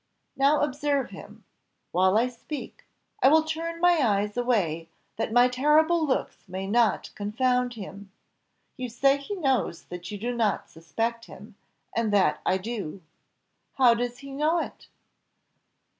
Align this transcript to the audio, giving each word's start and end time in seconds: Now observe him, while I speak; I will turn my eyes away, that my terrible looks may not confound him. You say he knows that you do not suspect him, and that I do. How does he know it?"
Now 0.35 0.61
observe 0.61 1.11
him, 1.11 1.43
while 1.91 2.17
I 2.17 2.27
speak; 2.27 2.85
I 3.21 3.27
will 3.27 3.43
turn 3.43 3.79
my 3.79 3.99
eyes 4.01 4.35
away, 4.35 4.89
that 5.17 5.31
my 5.31 5.47
terrible 5.47 6.03
looks 6.07 6.37
may 6.49 6.65
not 6.65 7.11
confound 7.13 7.75
him. 7.75 8.11
You 8.77 8.89
say 8.89 9.17
he 9.17 9.35
knows 9.35 9.83
that 9.83 10.09
you 10.09 10.17
do 10.17 10.33
not 10.35 10.67
suspect 10.71 11.25
him, 11.25 11.53
and 11.95 12.11
that 12.11 12.41
I 12.47 12.57
do. 12.57 13.03
How 13.73 13.93
does 13.93 14.17
he 14.17 14.31
know 14.31 14.57
it?" 14.57 14.87